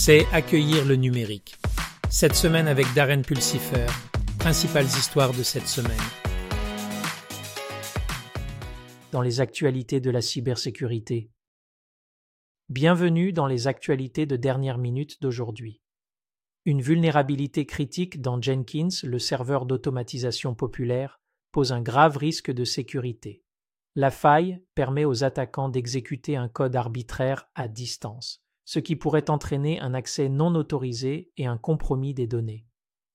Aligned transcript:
c'est 0.00 0.26
accueillir 0.32 0.84
le 0.84 0.94
numérique. 0.94 1.56
Cette 2.08 2.36
semaine 2.36 2.68
avec 2.68 2.86
Darren 2.94 3.22
Pulsifer, 3.22 3.86
principales 4.38 4.86
histoires 4.86 5.32
de 5.32 5.42
cette 5.42 5.66
semaine. 5.66 5.98
Dans 9.10 9.22
les 9.22 9.40
actualités 9.40 10.00
de 10.00 10.10
la 10.12 10.20
cybersécurité. 10.20 11.32
Bienvenue 12.68 13.32
dans 13.32 13.48
les 13.48 13.66
actualités 13.66 14.24
de 14.24 14.36
dernière 14.36 14.78
minute 14.78 15.20
d'aujourd'hui. 15.20 15.82
Une 16.64 16.80
vulnérabilité 16.80 17.66
critique 17.66 18.20
dans 18.20 18.40
Jenkins, 18.40 19.02
le 19.02 19.18
serveur 19.18 19.66
d'automatisation 19.66 20.54
populaire, 20.54 21.20
pose 21.50 21.72
un 21.72 21.82
grave 21.82 22.18
risque 22.18 22.52
de 22.52 22.64
sécurité. 22.64 23.42
La 23.96 24.12
faille 24.12 24.62
permet 24.76 25.04
aux 25.04 25.24
attaquants 25.24 25.68
d'exécuter 25.68 26.36
un 26.36 26.48
code 26.48 26.76
arbitraire 26.76 27.50
à 27.56 27.66
distance, 27.66 28.44
ce 28.68 28.80
qui 28.80 28.96
pourrait 28.96 29.30
entraîner 29.30 29.80
un 29.80 29.94
accès 29.94 30.28
non 30.28 30.54
autorisé 30.54 31.32
et 31.38 31.46
un 31.46 31.56
compromis 31.56 32.12
des 32.12 32.26
données. 32.26 32.66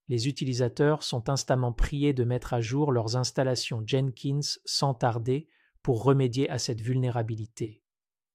Les 0.08 0.28
utilisateurs 0.28 1.04
sont 1.04 1.30
instamment 1.30 1.72
priés 1.72 2.12
de 2.12 2.24
mettre 2.24 2.56
à 2.56 2.62
jour 2.62 2.92
leurs 2.92 3.18
installations 3.18 3.84
Jenkins 3.86 4.40
sans 4.66 4.96
tarder 4.96 5.48
pour 5.84 6.04
remédier 6.04 6.50
à 6.50 6.58
cette 6.58 6.82
vulnérabilité. 6.82 7.84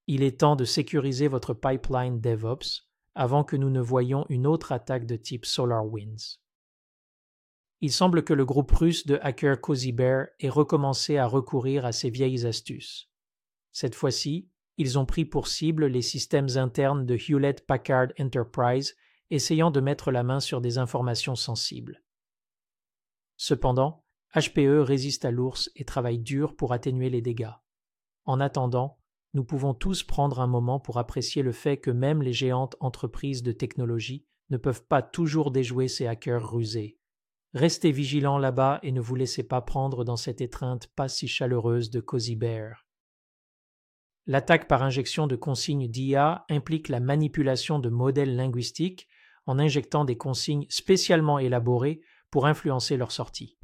Il 0.07 0.23
est 0.23 0.39
temps 0.39 0.55
de 0.55 0.65
sécuriser 0.65 1.27
votre 1.27 1.55
pipeline 1.55 2.21
DevOps 2.21 2.87
avant 3.17 3.43
que 3.43 3.57
nous 3.57 3.71
ne 3.71 3.81
voyions 3.81 4.25
une 4.29 4.47
autre 4.47 4.71
attaque 4.71 5.05
de 5.05 5.17
type 5.17 5.45
SolarWinds. 5.45 6.39
Il 7.81 7.91
semble 7.91 8.23
que 8.23 8.33
le 8.33 8.45
groupe 8.45 8.71
russe 8.71 9.09
de 9.09 9.19
hackers 9.23 9.61
Cozy 9.61 9.91
Bear 9.91 10.27
ait 10.39 10.49
recommencé 10.49 11.17
à 11.17 11.27
recourir 11.27 11.85
à 11.85 11.91
ces 11.91 12.11
vieilles 12.11 12.47
astuces. 12.47 13.11
Cette 13.73 13.97
fois-ci, 13.97 14.49
ils 14.79 14.99
ont 14.99 15.05
pris 15.05 15.25
pour 15.25 15.49
cible 15.49 15.87
les 15.87 16.03
systèmes 16.03 16.49
internes 16.57 17.05
de 17.05 17.17
Hewlett 17.17 17.67
Packard 17.67 18.09
Enterprise, 18.19 18.97
essayant 19.31 19.71
de 19.71 19.81
mettre 19.81 20.11
la 20.13 20.23
main 20.23 20.41
sur 20.41 20.61
des 20.61 20.79
informations 20.79 21.35
sensibles. 21.35 22.03
Cependant, 23.37 24.05
HPE 24.35 24.81
résiste 24.81 25.25
à 25.25 25.31
l'ours 25.31 25.71
et 25.75 25.85
travaille 25.85 26.19
dur 26.19 26.55
pour 26.57 26.73
atténuer 26.73 27.11
les 27.11 27.21
dégâts. 27.21 27.53
En 28.25 28.41
attendant, 28.41 28.99
nous 29.35 29.45
pouvons 29.45 29.75
tous 29.75 30.03
prendre 30.05 30.41
un 30.41 30.47
moment 30.47 30.81
pour 30.81 30.99
apprécier 30.99 31.43
le 31.43 31.53
fait 31.53 31.79
que 31.79 31.91
même 31.91 32.23
les 32.23 32.33
géantes 32.33 32.77
entreprises 32.81 33.43
de 33.43 33.53
technologie 33.53 34.27
ne 34.51 34.57
peuvent 34.57 34.85
pas 34.85 35.03
toujours 35.03 35.51
déjouer 35.51 35.89
ces 35.89 36.07
hackers 36.07 36.51
rusés. 36.51 36.99
Restez 37.55 37.91
vigilants 37.91 38.39
là-bas 38.39 38.79
et 38.83 38.93
ne 38.93 39.01
vous 39.01 39.15
laissez 39.15 39.43
pas 39.43 39.61
prendre 39.61 40.05
dans 40.05 40.17
cette 40.17 40.41
étreinte 40.41 40.87
pas 40.89 41.09
si 41.09 41.27
chaleureuse 41.27 41.91
de 41.91 42.01
Cozy 42.01 42.37
Bear. 42.37 42.88
L'attaque 44.29 44.69
par 44.69 44.85
injection 44.85 45.27
de 45.27 45.35
consignes 45.35 45.89
d'IA 45.89 46.45
implique 46.49 46.89
la 46.89 47.01
manipulation 47.01 47.81
de 47.81 47.89
modèles 47.89 48.37
linguistiques 48.37 49.09
en 49.47 49.59
injectant 49.59 50.05
des 50.05 50.17
consignes 50.17 50.67
spécialement 50.69 51.41
élaborées 51.41 52.01
pour 52.31 52.47
influencer 52.47 52.97
leur 52.97 53.11
sortie. 53.11 53.59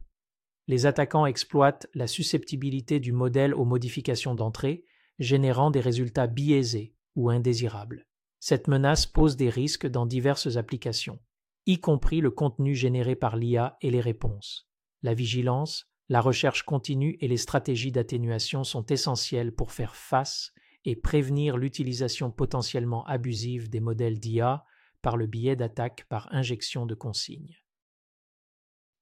Les 0.66 0.86
attaquants 0.86 1.26
exploitent 1.26 1.86
la 1.94 2.08
susceptibilité 2.08 2.98
du 2.98 3.12
modèle 3.12 3.54
aux 3.54 3.66
modifications 3.66 4.34
d'entrée, 4.34 4.84
générant 5.20 5.70
des 5.70 5.80
résultats 5.80 6.26
biaisés 6.26 6.96
ou 7.14 7.30
indésirables. 7.30 8.08
Cette 8.40 8.66
menace 8.66 9.06
pose 9.06 9.36
des 9.36 9.50
risques 9.50 9.86
dans 9.86 10.06
diverses 10.06 10.56
applications 10.56 11.20
y 11.66 11.80
compris 11.80 12.20
le 12.20 12.30
contenu 12.30 12.74
généré 12.74 13.16
par 13.16 13.36
l'IA 13.36 13.76
et 13.80 13.90
les 13.90 14.00
réponses. 14.00 14.68
La 15.02 15.14
vigilance, 15.14 15.90
la 16.08 16.20
recherche 16.20 16.62
continue 16.62 17.16
et 17.20 17.28
les 17.28 17.36
stratégies 17.36 17.92
d'atténuation 17.92 18.64
sont 18.64 18.84
essentielles 18.86 19.54
pour 19.54 19.72
faire 19.72 19.96
face 19.96 20.52
et 20.84 20.96
prévenir 20.96 21.56
l'utilisation 21.56 22.30
potentiellement 22.30 23.04
abusive 23.06 23.70
des 23.70 23.80
modèles 23.80 24.20
d'IA 24.20 24.64
par 25.02 25.16
le 25.16 25.26
biais 25.26 25.56
d'attaques 25.56 26.06
par 26.08 26.32
injection 26.32 26.86
de 26.86 26.94
consignes. 26.94 27.56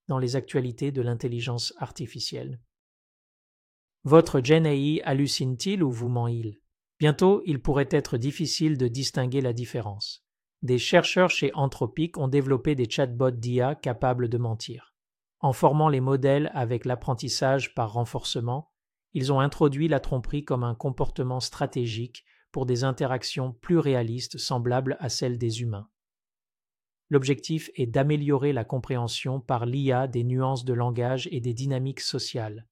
Dans 0.08 0.18
les 0.18 0.36
actualités 0.36 0.92
de 0.92 1.02
l'intelligence 1.02 1.74
artificielle. 1.78 2.60
Votre 4.04 4.40
GenAI 4.40 5.00
hallucine-t-il 5.04 5.82
ou 5.82 5.90
vous 5.90 6.08
ment-il? 6.08 6.60
Bientôt, 6.98 7.42
il 7.46 7.60
pourrait 7.60 7.88
être 7.90 8.16
difficile 8.16 8.78
de 8.78 8.88
distinguer 8.88 9.40
la 9.40 9.52
différence 9.52 10.24
des 10.62 10.78
chercheurs 10.78 11.30
chez 11.30 11.50
Anthropic 11.54 12.16
ont 12.18 12.28
développé 12.28 12.74
des 12.74 12.88
chatbots 12.88 13.32
d'IA 13.32 13.74
capables 13.74 14.28
de 14.28 14.38
mentir. 14.38 14.91
En 15.42 15.52
formant 15.52 15.88
les 15.88 16.00
modèles 16.00 16.52
avec 16.54 16.84
l'apprentissage 16.84 17.74
par 17.74 17.92
renforcement, 17.92 18.70
ils 19.12 19.32
ont 19.32 19.40
introduit 19.40 19.88
la 19.88 19.98
tromperie 19.98 20.44
comme 20.44 20.62
un 20.62 20.76
comportement 20.76 21.40
stratégique 21.40 22.24
pour 22.52 22.64
des 22.64 22.84
interactions 22.84 23.52
plus 23.52 23.78
réalistes 23.78 24.38
semblables 24.38 24.96
à 25.00 25.08
celles 25.08 25.38
des 25.38 25.60
humains. 25.60 25.88
L'objectif 27.10 27.70
est 27.74 27.86
d'améliorer 27.86 28.52
la 28.52 28.64
compréhension 28.64 29.40
par 29.40 29.66
l'IA 29.66 30.06
des 30.06 30.22
nuances 30.22 30.64
de 30.64 30.72
langage 30.72 31.28
et 31.32 31.40
des 31.40 31.54
dynamiques 31.54 32.00
sociales. 32.00 32.68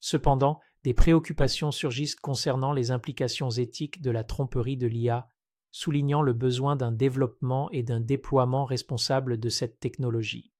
Cependant, 0.00 0.60
des 0.82 0.94
préoccupations 0.94 1.70
surgissent 1.70 2.16
concernant 2.16 2.72
les 2.72 2.90
implications 2.90 3.50
éthiques 3.50 4.00
de 4.00 4.10
la 4.10 4.24
tromperie 4.24 4.76
de 4.76 4.86
l'IA 4.86 5.28
soulignant 5.70 6.22
le 6.22 6.32
besoin 6.32 6.74
d'un 6.74 6.92
développement 6.92 7.70
et 7.70 7.82
d'un 7.82 8.00
déploiement 8.00 8.64
responsable 8.64 9.38
de 9.38 9.48
cette 9.48 9.78
technologie. 9.78 10.53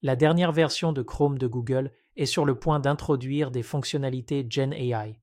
La 0.00 0.14
dernière 0.14 0.52
version 0.52 0.92
de 0.92 1.02
Chrome 1.02 1.38
de 1.38 1.48
Google 1.48 1.90
est 2.14 2.26
sur 2.26 2.44
le 2.44 2.56
point 2.56 2.78
d'introduire 2.78 3.50
des 3.50 3.64
fonctionnalités 3.64 4.46
Gen 4.48 4.72
AI, 4.72 5.20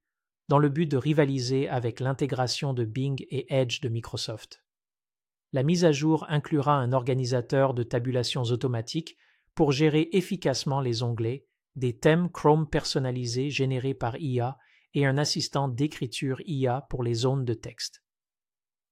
dans 0.50 0.59
le 0.59 0.68
but 0.68 0.86
de 0.86 0.97
rivaliser 0.97 1.69
avec 1.69 2.02
l'intégration 2.02 2.74
de 2.74 2.84
Bing 2.84 3.25
et 3.30 3.46
Edge 3.53 3.80
de 3.80 3.88
Microsoft. 3.88 4.66
La 5.53 5.64
mise 5.64 5.85
à 5.85 5.94
jour 5.94 6.25
inclura 6.28 6.75
un 6.75 6.91
organisateur 6.91 7.74
de 7.74 7.84
tabulations 7.84 8.44
automatiques 8.44 9.16
pour 9.53 9.72
gérer 9.72 10.09
efficacement 10.12 10.81
les 10.81 11.03
onglets, 11.03 11.47
des 11.78 11.97
thèmes 11.97 12.30
Chrome 12.30 12.69
personnalisés 12.69 13.50
générés 13.50 13.94
par 13.94 14.18
IA 14.18 14.58
et 14.94 15.06
un 15.06 15.18
assistant 15.18 15.69
d'écriture 15.69 16.41
IA 16.46 16.85
pour 16.90 17.02
les 17.02 17.14
zones 17.14 17.46
de 17.46 17.53
texte. 17.53 18.04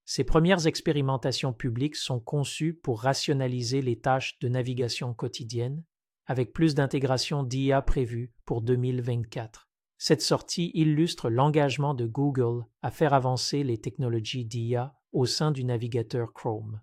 Ces 0.05 0.23
premières 0.23 0.67
expérimentations 0.67 1.53
publiques 1.53 1.95
sont 1.95 2.19
conçues 2.19 2.73
pour 2.73 3.01
rationaliser 3.01 3.81
les 3.81 3.99
tâches 3.99 4.37
de 4.39 4.49
navigation 4.49 5.13
quotidienne, 5.13 5.83
avec 6.25 6.53
plus 6.53 6.75
d'intégration 6.75 7.43
d'IA 7.43 7.81
prévue 7.81 8.33
pour 8.45 8.61
2024. 8.61 9.69
Cette 9.97 10.21
sortie 10.21 10.71
illustre 10.73 11.29
l'engagement 11.29 11.93
de 11.93 12.05
Google 12.05 12.65
à 12.81 12.91
faire 12.91 13.13
avancer 13.13 13.63
les 13.63 13.77
technologies 13.77 14.45
d'IA 14.45 14.93
au 15.13 15.25
sein 15.25 15.51
du 15.51 15.63
navigateur 15.63 16.33
Chrome. 16.33 16.81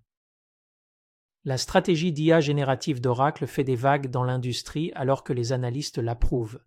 La 1.45 1.59
stratégie 1.59 2.13
d'IA 2.13 2.41
générative 2.41 3.01
d'Oracle 3.01 3.47
fait 3.47 3.65
des 3.65 3.77
vagues 3.77 4.11
dans 4.11 4.25
l'industrie 4.25 4.93
alors 4.95 5.25
que 5.25 5.33
les 5.33 5.53
analystes 5.53 5.99
l'approuvent. 5.99 6.61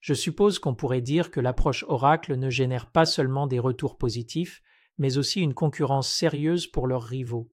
Je 0.00 0.14
suppose 0.14 0.58
qu'on 0.58 0.74
pourrait 0.74 1.00
dire 1.00 1.30
que 1.30 1.40
l'approche 1.40 1.84
Oracle 1.88 2.36
ne 2.36 2.50
génère 2.50 2.90
pas 2.90 3.06
seulement 3.06 3.46
des 3.46 3.58
retours 3.58 3.96
positifs, 3.96 4.62
mais 4.98 5.18
aussi 5.18 5.40
une 5.40 5.54
concurrence 5.54 6.08
sérieuse 6.10 6.66
pour 6.66 6.86
leurs 6.86 7.02
rivaux. 7.02 7.50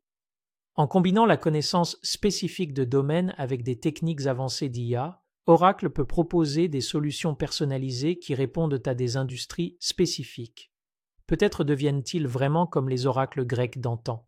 En 0.75 0.87
combinant 0.87 1.25
la 1.25 1.37
connaissance 1.37 1.97
spécifique 2.01 2.73
de 2.73 2.85
domaine 2.85 3.33
avec 3.37 3.63
des 3.63 3.79
techniques 3.79 4.25
avancées 4.25 4.69
d'IA, 4.69 5.21
Oracle 5.47 5.89
peut 5.89 6.05
proposer 6.05 6.67
des 6.67 6.81
solutions 6.81 7.35
personnalisées 7.35 8.19
qui 8.19 8.35
répondent 8.35 8.81
à 8.85 8.93
des 8.93 9.17
industries 9.17 9.75
spécifiques. 9.79 10.71
Peut-être 11.27 11.63
deviennent-ils 11.63 12.27
vraiment 12.27 12.67
comme 12.67 12.89
les 12.89 13.05
oracles 13.05 13.45
grecs 13.45 13.79
d'antan. 13.79 14.27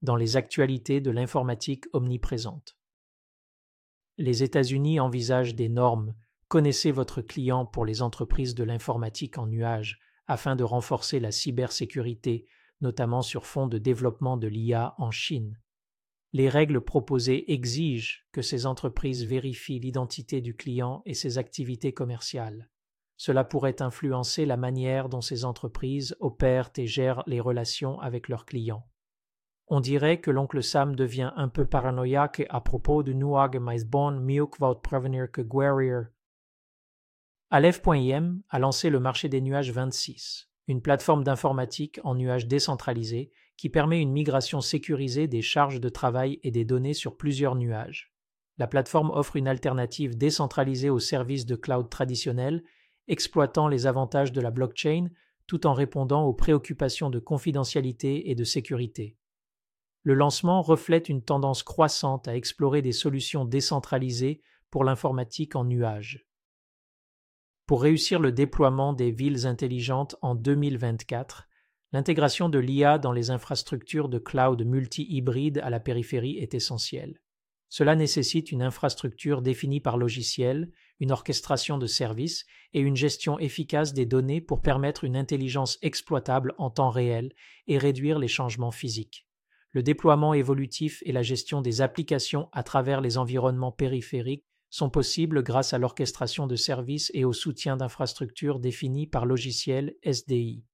Dans 0.00 0.16
les 0.16 0.36
actualités 0.36 1.00
de 1.00 1.10
l'informatique 1.10 1.86
omniprésente. 1.92 2.76
Les 4.16 4.42
États-Unis 4.42 5.00
envisagent 5.00 5.54
des 5.54 5.68
normes. 5.68 6.14
Connaissez 6.48 6.92
votre 6.92 7.20
client 7.20 7.66
pour 7.66 7.84
les 7.84 8.00
entreprises 8.00 8.54
de 8.54 8.62
l'informatique 8.62 9.38
en 9.38 9.46
nuage 9.46 9.98
afin 10.26 10.56
de 10.56 10.64
renforcer 10.64 11.20
la 11.20 11.30
cybersécurité, 11.30 12.46
notamment 12.80 13.22
sur 13.22 13.46
fond 13.46 13.66
de 13.66 13.78
développement 13.78 14.36
de 14.36 14.48
l'IA 14.48 14.94
en 14.98 15.10
Chine. 15.10 15.58
Les 16.32 16.48
règles 16.48 16.80
proposées 16.80 17.52
exigent 17.52 18.24
que 18.32 18.42
ces 18.42 18.66
entreprises 18.66 19.24
vérifient 19.24 19.78
l'identité 19.78 20.40
du 20.40 20.56
client 20.56 21.02
et 21.06 21.14
ses 21.14 21.38
activités 21.38 21.92
commerciales. 21.92 22.68
Cela 23.16 23.44
pourrait 23.44 23.80
influencer 23.80 24.44
la 24.44 24.56
manière 24.56 25.08
dont 25.08 25.20
ces 25.20 25.44
entreprises 25.44 26.16
opèrent 26.18 26.70
et 26.76 26.86
gèrent 26.86 27.22
les 27.26 27.40
relations 27.40 28.00
avec 28.00 28.28
leurs 28.28 28.46
clients. 28.46 28.84
On 29.68 29.80
dirait 29.80 30.20
que 30.20 30.30
l'oncle 30.30 30.62
Sam 30.62 30.94
devient 30.94 31.32
un 31.36 31.48
peu 31.48 31.64
paranoïaque 31.64 32.44
à 32.50 32.60
propos 32.60 33.02
de 33.02 33.12
Nuag 33.12 33.58
mais 33.60 33.84
bon 33.84 34.20
mieux 34.20 34.46
prévenir 34.82 35.30
que 35.30 35.40
guérir 35.40 36.08
Aleph.im 37.56 38.40
a 38.50 38.58
lancé 38.58 38.90
le 38.90 38.98
marché 38.98 39.28
des 39.28 39.40
nuages 39.40 39.70
26, 39.70 40.48
une 40.66 40.82
plateforme 40.82 41.22
d'informatique 41.22 42.00
en 42.02 42.16
nuage 42.16 42.48
décentralisé 42.48 43.30
qui 43.56 43.68
permet 43.68 44.00
une 44.00 44.10
migration 44.10 44.60
sécurisée 44.60 45.28
des 45.28 45.40
charges 45.40 45.78
de 45.80 45.88
travail 45.88 46.40
et 46.42 46.50
des 46.50 46.64
données 46.64 46.94
sur 46.94 47.16
plusieurs 47.16 47.54
nuages. 47.54 48.12
La 48.58 48.66
plateforme 48.66 49.12
offre 49.12 49.36
une 49.36 49.46
alternative 49.46 50.18
décentralisée 50.18 50.90
aux 50.90 50.98
services 50.98 51.46
de 51.46 51.54
cloud 51.54 51.88
traditionnels, 51.88 52.64
exploitant 53.06 53.68
les 53.68 53.86
avantages 53.86 54.32
de 54.32 54.40
la 54.40 54.50
blockchain 54.50 55.10
tout 55.46 55.64
en 55.64 55.74
répondant 55.74 56.24
aux 56.24 56.34
préoccupations 56.34 57.08
de 57.08 57.20
confidentialité 57.20 58.30
et 58.30 58.34
de 58.34 58.42
sécurité. 58.42 59.16
Le 60.02 60.14
lancement 60.14 60.60
reflète 60.60 61.08
une 61.08 61.22
tendance 61.22 61.62
croissante 61.62 62.26
à 62.26 62.34
explorer 62.34 62.82
des 62.82 62.90
solutions 62.90 63.44
décentralisées 63.44 64.42
pour 64.72 64.82
l'informatique 64.82 65.54
en 65.54 65.62
nuage. 65.64 66.26
Pour 67.66 67.80
réussir 67.80 68.20
le 68.20 68.30
déploiement 68.30 68.92
des 68.92 69.10
villes 69.10 69.46
intelligentes 69.46 70.16
en 70.20 70.34
2024, 70.34 71.48
l'intégration 71.92 72.50
de 72.50 72.58
l'IA 72.58 72.98
dans 72.98 73.12
les 73.12 73.30
infrastructures 73.30 74.10
de 74.10 74.18
cloud 74.18 74.66
multi-hybride 74.66 75.62
à 75.64 75.70
la 75.70 75.80
périphérie 75.80 76.36
est 76.36 76.52
essentielle. 76.52 77.22
Cela 77.70 77.96
nécessite 77.96 78.52
une 78.52 78.60
infrastructure 78.60 79.40
définie 79.40 79.80
par 79.80 79.96
logiciel, 79.96 80.72
une 81.00 81.10
orchestration 81.10 81.78
de 81.78 81.86
services 81.86 82.44
et 82.74 82.80
une 82.80 82.96
gestion 82.96 83.38
efficace 83.38 83.94
des 83.94 84.04
données 84.04 84.42
pour 84.42 84.60
permettre 84.60 85.04
une 85.04 85.16
intelligence 85.16 85.78
exploitable 85.80 86.54
en 86.58 86.68
temps 86.68 86.90
réel 86.90 87.32
et 87.66 87.78
réduire 87.78 88.18
les 88.18 88.28
changements 88.28 88.72
physiques. 88.72 89.26
Le 89.70 89.82
déploiement 89.82 90.34
évolutif 90.34 91.02
et 91.06 91.12
la 91.12 91.22
gestion 91.22 91.62
des 91.62 91.80
applications 91.80 92.50
à 92.52 92.62
travers 92.62 93.00
les 93.00 93.16
environnements 93.16 93.72
périphériques 93.72 94.44
sont 94.74 94.90
possibles 94.90 95.44
grâce 95.44 95.72
à 95.72 95.78
l'orchestration 95.78 96.48
de 96.48 96.56
services 96.56 97.12
et 97.14 97.24
au 97.24 97.32
soutien 97.32 97.76
d'infrastructures 97.76 98.58
définies 98.58 99.06
par 99.06 99.24
logiciel 99.24 99.94
SDI. 100.02 100.64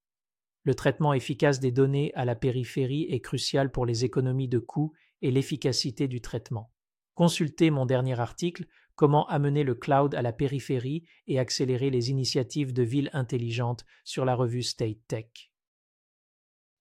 Le 0.64 0.74
traitement 0.74 1.12
efficace 1.12 1.60
des 1.60 1.70
données 1.70 2.10
à 2.14 2.24
la 2.24 2.34
périphérie 2.34 3.08
est 3.10 3.20
crucial 3.20 3.70
pour 3.70 3.84
les 3.84 4.06
économies 4.06 4.48
de 4.48 4.58
coûts 4.58 4.94
et 5.20 5.30
l'efficacité 5.30 6.08
du 6.08 6.22
traitement. 6.22 6.72
Consultez 7.12 7.70
mon 7.70 7.84
dernier 7.84 8.18
article 8.18 8.64
Comment 8.94 9.26
amener 9.28 9.64
le 9.64 9.74
cloud 9.74 10.14
à 10.14 10.22
la 10.22 10.32
périphérie 10.32 11.04
et 11.26 11.38
accélérer 11.38 11.90
les 11.90 12.08
initiatives 12.10 12.72
de 12.72 12.82
villes 12.82 13.10
intelligentes 13.12 13.84
sur 14.04 14.24
la 14.24 14.34
revue 14.34 14.62
State 14.62 14.98
Tech. 15.08 15.50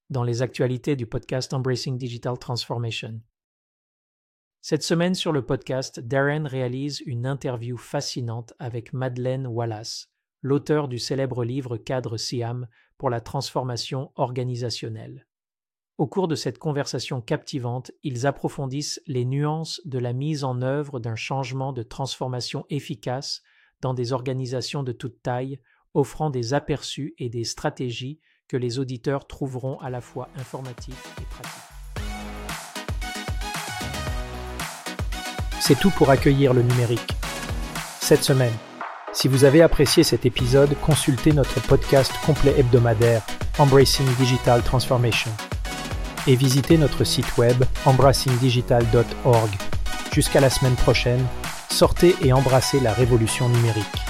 Dans 0.09 0.23
les 0.23 0.41
actualités 0.41 0.95
du 0.95 1.05
podcast 1.05 1.53
Embracing 1.53 1.97
Digital 1.97 2.39
Transformation. 2.39 3.19
Cette 4.61 4.83
semaine 4.83 5.15
sur 5.15 5.31
le 5.31 5.45
podcast, 5.45 6.01
Darren 6.01 6.45
réalise 6.45 7.01
une 7.05 7.25
interview 7.25 7.77
fascinante 7.77 8.53
avec 8.59 8.91
Madeleine 8.91 9.47
Wallace, 9.47 10.09
l'auteur 10.41 10.89
du 10.89 10.99
célèbre 10.99 11.45
livre 11.45 11.77
Cadre 11.77 12.17
Siam 12.17 12.67
pour 12.97 13.09
la 13.09 13.21
transformation 13.21 14.11
organisationnelle. 14.15 15.27
Au 15.97 16.07
cours 16.07 16.27
de 16.27 16.35
cette 16.35 16.59
conversation 16.59 17.21
captivante, 17.21 17.91
ils 18.03 18.27
approfondissent 18.27 19.01
les 19.07 19.23
nuances 19.23 19.79
de 19.85 19.97
la 19.97 20.11
mise 20.11 20.43
en 20.43 20.61
œuvre 20.61 20.99
d'un 20.99 21.15
changement 21.15 21.71
de 21.71 21.83
transformation 21.83 22.65
efficace 22.69 23.41
dans 23.79 23.93
des 23.93 24.11
organisations 24.11 24.83
de 24.83 24.91
toute 24.91 25.21
taille, 25.21 25.61
offrant 25.93 26.29
des 26.29 26.53
aperçus 26.53 27.15
et 27.17 27.29
des 27.29 27.45
stratégies 27.45 28.19
que 28.49 28.57
les 28.57 28.77
auditeurs 28.77 29.25
trouveront 29.25 29.79
à 29.79 29.89
la 29.89 30.01
fois 30.01 30.27
informatifs 30.35 31.15
et 31.21 31.25
pratiques. 31.25 31.68
C'est 35.69 35.79
tout 35.79 35.91
pour 35.91 36.09
accueillir 36.09 36.55
le 36.55 36.63
numérique. 36.63 37.15
Cette 38.01 38.23
semaine, 38.23 38.55
si 39.13 39.27
vous 39.27 39.43
avez 39.43 39.61
apprécié 39.61 40.03
cet 40.03 40.25
épisode, 40.25 40.75
consultez 40.81 41.31
notre 41.31 41.61
podcast 41.61 42.11
complet 42.25 42.55
hebdomadaire 42.57 43.21
Embracing 43.59 44.07
Digital 44.15 44.63
Transformation 44.63 45.29
et 46.25 46.35
visitez 46.35 46.79
notre 46.79 47.03
site 47.03 47.37
web 47.37 47.63
embracingdigital.org. 47.85 49.49
Jusqu'à 50.11 50.39
la 50.39 50.49
semaine 50.49 50.73
prochaine, 50.73 51.23
sortez 51.69 52.15
et 52.23 52.33
embrassez 52.33 52.79
la 52.79 52.91
révolution 52.91 53.47
numérique. 53.47 54.08